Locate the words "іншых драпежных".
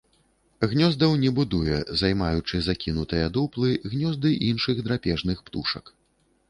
4.51-5.37